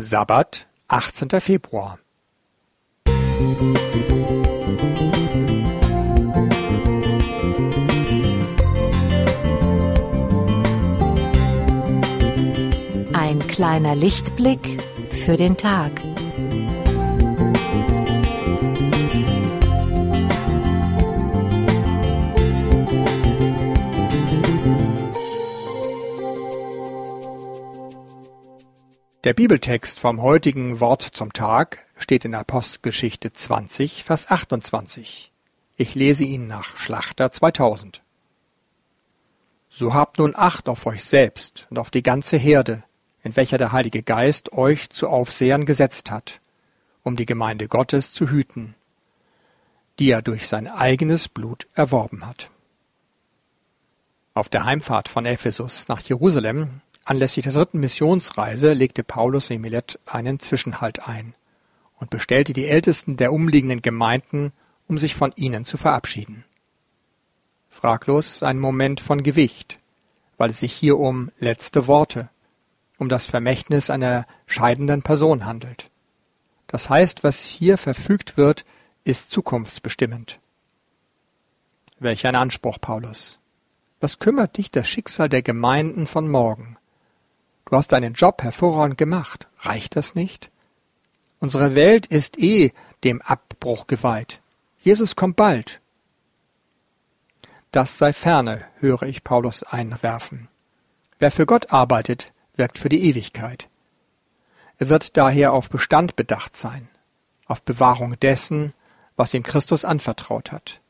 Sabbat, 0.00 0.68
achtzehnter 0.86 1.40
Februar. 1.40 1.98
Ein 13.12 13.40
kleiner 13.48 13.96
Lichtblick 13.96 14.80
für 15.10 15.36
den 15.36 15.56
Tag. 15.56 15.90
Der 29.24 29.34
Bibeltext 29.34 29.98
vom 29.98 30.22
heutigen 30.22 30.78
Wort 30.78 31.02
zum 31.02 31.32
Tag 31.32 31.86
steht 31.96 32.24
in 32.24 32.36
Apostelgeschichte 32.36 33.32
20, 33.32 34.04
Vers 34.04 34.30
28. 34.30 35.32
Ich 35.76 35.96
lese 35.96 36.22
ihn 36.22 36.46
nach 36.46 36.76
Schlachter 36.76 37.32
2000. 37.32 38.00
So 39.68 39.92
habt 39.92 40.18
nun 40.18 40.36
Acht 40.36 40.68
auf 40.68 40.86
euch 40.86 41.02
selbst 41.02 41.66
und 41.68 41.80
auf 41.80 41.90
die 41.90 42.04
ganze 42.04 42.36
Herde, 42.36 42.84
in 43.24 43.34
welcher 43.34 43.58
der 43.58 43.72
Heilige 43.72 44.04
Geist 44.04 44.52
euch 44.52 44.88
zu 44.88 45.08
Aufsehern 45.08 45.64
gesetzt 45.64 46.12
hat, 46.12 46.40
um 47.02 47.16
die 47.16 47.26
Gemeinde 47.26 47.66
Gottes 47.66 48.12
zu 48.12 48.30
hüten, 48.30 48.76
die 49.98 50.10
er 50.10 50.22
durch 50.22 50.46
sein 50.46 50.68
eigenes 50.68 51.28
Blut 51.28 51.66
erworben 51.74 52.24
hat. 52.24 52.50
Auf 54.34 54.48
der 54.48 54.62
Heimfahrt 54.62 55.08
von 55.08 55.26
Ephesus 55.26 55.88
nach 55.88 56.02
Jerusalem 56.02 56.82
Anlässlich 57.08 57.44
der 57.44 57.54
dritten 57.54 57.80
Missionsreise 57.80 58.74
legte 58.74 59.02
Paulus 59.02 59.48
in 59.48 59.62
Milet 59.62 59.98
einen 60.04 60.40
Zwischenhalt 60.40 61.08
ein 61.08 61.34
und 61.98 62.10
bestellte 62.10 62.52
die 62.52 62.66
Ältesten 62.66 63.16
der 63.16 63.32
umliegenden 63.32 63.80
Gemeinden, 63.80 64.52
um 64.88 64.98
sich 64.98 65.14
von 65.14 65.32
ihnen 65.34 65.64
zu 65.64 65.78
verabschieden. 65.78 66.44
Fraglos 67.70 68.42
ein 68.42 68.58
Moment 68.58 69.00
von 69.00 69.22
Gewicht, 69.22 69.78
weil 70.36 70.50
es 70.50 70.60
sich 70.60 70.74
hier 70.74 70.98
um 70.98 71.30
letzte 71.38 71.86
Worte, 71.86 72.28
um 72.98 73.08
das 73.08 73.26
Vermächtnis 73.26 73.88
einer 73.88 74.26
scheidenden 74.44 75.00
Person 75.00 75.46
handelt. 75.46 75.88
Das 76.66 76.90
heißt, 76.90 77.24
was 77.24 77.42
hier 77.42 77.78
verfügt 77.78 78.36
wird, 78.36 78.66
ist 79.04 79.30
zukunftsbestimmend. 79.30 80.40
Welch 82.00 82.26
ein 82.26 82.36
Anspruch, 82.36 82.78
Paulus. 82.78 83.38
Was 83.98 84.18
kümmert 84.18 84.58
dich 84.58 84.70
das 84.70 84.86
Schicksal 84.86 85.30
der 85.30 85.40
Gemeinden 85.40 86.06
von 86.06 86.28
morgen? 86.28 86.77
Du 87.68 87.76
hast 87.76 87.92
deinen 87.92 88.14
Job 88.14 88.42
hervorragend 88.42 88.96
gemacht. 88.96 89.46
Reicht 89.58 89.94
das 89.94 90.14
nicht? 90.14 90.50
Unsere 91.38 91.74
Welt 91.74 92.06
ist 92.06 92.38
eh 92.38 92.72
dem 93.04 93.20
Abbruch 93.20 93.86
geweiht. 93.86 94.40
Jesus 94.80 95.16
kommt 95.16 95.36
bald. 95.36 95.80
Das 97.70 97.98
sei 97.98 98.14
ferne, 98.14 98.64
höre 98.78 99.02
ich 99.02 99.22
Paulus 99.22 99.62
einwerfen. 99.62 100.48
Wer 101.18 101.30
für 101.30 101.44
Gott 101.44 101.70
arbeitet, 101.70 102.32
wirkt 102.56 102.78
für 102.78 102.88
die 102.88 103.04
Ewigkeit. 103.04 103.68
Er 104.78 104.88
wird 104.88 105.18
daher 105.18 105.52
auf 105.52 105.68
Bestand 105.68 106.16
bedacht 106.16 106.56
sein, 106.56 106.88
auf 107.44 107.62
Bewahrung 107.62 108.18
dessen, 108.18 108.72
was 109.16 109.34
ihm 109.34 109.42
Christus 109.42 109.84
anvertraut 109.84 110.52
hat, 110.52 110.80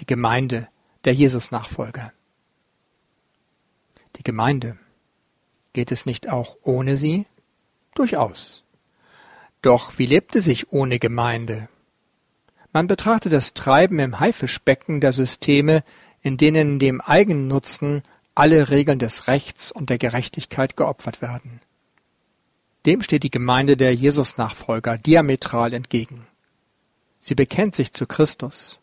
die 0.00 0.06
Gemeinde 0.06 0.68
der 1.04 1.14
Jesus-Nachfolger. 1.14 2.12
Die 4.16 4.24
Gemeinde. 4.24 4.76
Geht 5.72 5.92
es 5.92 6.06
nicht 6.06 6.28
auch 6.28 6.56
ohne 6.62 6.96
sie? 6.96 7.26
Durchaus. 7.94 8.64
Doch 9.62 9.98
wie 9.98 10.06
lebte 10.06 10.40
sich 10.40 10.72
ohne 10.72 10.98
Gemeinde? 10.98 11.68
Man 12.72 12.86
betrachtet 12.86 13.32
das 13.32 13.54
Treiben 13.54 13.98
im 13.98 14.20
Haifischbecken 14.20 15.00
der 15.00 15.12
Systeme, 15.12 15.82
in 16.22 16.36
denen 16.36 16.78
dem 16.78 17.00
Eigennutzen 17.00 18.02
alle 18.34 18.70
Regeln 18.70 18.98
des 18.98 19.26
Rechts 19.26 19.72
und 19.72 19.90
der 19.90 19.98
Gerechtigkeit 19.98 20.76
geopfert 20.76 21.22
werden. 21.22 21.60
Dem 22.86 23.02
steht 23.02 23.24
die 23.24 23.30
Gemeinde 23.30 23.76
der 23.76 23.94
Jesus-Nachfolger 23.94 24.96
diametral 24.96 25.74
entgegen. 25.74 26.26
Sie 27.18 27.34
bekennt 27.34 27.74
sich 27.74 27.92
zu 27.92 28.06
Christus 28.06 28.78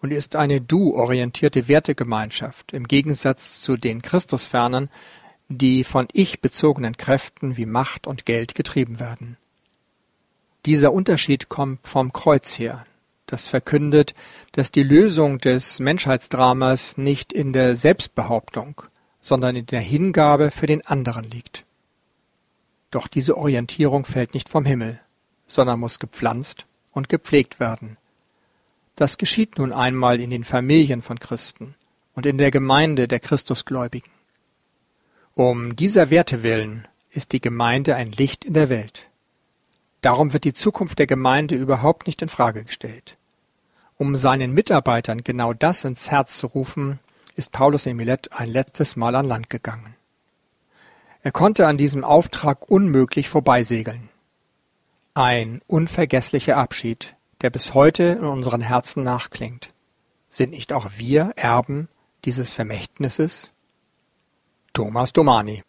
und 0.00 0.10
ist 0.10 0.36
eine 0.36 0.60
du-orientierte 0.60 1.68
Wertegemeinschaft 1.68 2.72
im 2.72 2.88
Gegensatz 2.88 3.60
zu 3.60 3.76
den 3.76 4.00
Christusfernen, 4.00 4.88
die 5.48 5.84
von 5.84 6.08
ich-bezogenen 6.12 6.96
Kräften 6.96 7.56
wie 7.56 7.66
Macht 7.66 8.06
und 8.06 8.26
Geld 8.26 8.54
getrieben 8.54 8.98
werden. 8.98 9.36
Dieser 10.66 10.92
Unterschied 10.92 11.48
kommt 11.48 11.86
vom 11.86 12.12
Kreuz 12.12 12.58
her, 12.58 12.86
das 13.26 13.48
verkündet, 13.48 14.14
dass 14.52 14.70
die 14.70 14.82
Lösung 14.82 15.38
des 15.38 15.78
Menschheitsdramas 15.78 16.96
nicht 16.96 17.32
in 17.32 17.52
der 17.52 17.76
Selbstbehauptung, 17.76 18.82
sondern 19.20 19.56
in 19.56 19.66
der 19.66 19.80
Hingabe 19.80 20.50
für 20.50 20.66
den 20.66 20.86
anderen 20.86 21.24
liegt. 21.24 21.64
Doch 22.90 23.08
diese 23.08 23.36
Orientierung 23.36 24.04
fällt 24.04 24.34
nicht 24.34 24.48
vom 24.48 24.64
Himmel, 24.64 25.00
sondern 25.46 25.80
muss 25.80 25.98
gepflanzt 25.98 26.66
und 26.92 27.08
gepflegt 27.08 27.58
werden. 27.60 27.96
Das 28.96 29.18
geschieht 29.18 29.58
nun 29.58 29.72
einmal 29.72 30.20
in 30.20 30.30
den 30.30 30.44
Familien 30.44 31.02
von 31.02 31.18
Christen 31.18 31.74
und 32.14 32.26
in 32.26 32.38
der 32.38 32.50
Gemeinde 32.50 33.08
der 33.08 33.18
Christusgläubigen. 33.18 34.13
Um 35.36 35.74
dieser 35.74 36.10
Werte 36.10 36.44
willen 36.44 36.86
ist 37.10 37.32
die 37.32 37.40
Gemeinde 37.40 37.96
ein 37.96 38.12
Licht 38.12 38.44
in 38.44 38.54
der 38.54 38.68
Welt. 38.68 39.08
Darum 40.00 40.32
wird 40.32 40.44
die 40.44 40.54
Zukunft 40.54 41.00
der 41.00 41.08
Gemeinde 41.08 41.56
überhaupt 41.56 42.06
nicht 42.06 42.22
in 42.22 42.28
Frage 42.28 42.62
gestellt. 42.62 43.16
Um 43.96 44.14
seinen 44.14 44.52
Mitarbeitern 44.52 45.24
genau 45.24 45.52
das 45.52 45.82
ins 45.82 46.10
Herz 46.10 46.36
zu 46.36 46.46
rufen, 46.46 47.00
ist 47.34 47.50
Paulus 47.50 47.86
in 47.86 47.96
Milet 47.96 48.30
ein 48.32 48.48
letztes 48.48 48.94
Mal 48.94 49.16
an 49.16 49.26
Land 49.26 49.50
gegangen. 49.50 49.96
Er 51.24 51.32
konnte 51.32 51.66
an 51.66 51.78
diesem 51.78 52.04
Auftrag 52.04 52.70
unmöglich 52.70 53.28
vorbeisegeln. 53.28 54.10
Ein 55.14 55.62
unvergesslicher 55.66 56.58
Abschied, 56.58 57.16
der 57.40 57.50
bis 57.50 57.74
heute 57.74 58.04
in 58.04 58.24
unseren 58.24 58.60
Herzen 58.60 59.02
nachklingt. 59.02 59.72
Sind 60.28 60.50
nicht 60.50 60.72
auch 60.72 60.90
wir 60.96 61.32
Erben 61.34 61.88
dieses 62.24 62.52
Vermächtnisses? 62.52 63.53
Thomas 64.76 65.12
Domani 65.12 65.62